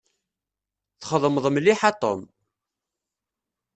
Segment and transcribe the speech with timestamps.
[1.01, 2.21] Txedmeḍ mliḥ a Tom.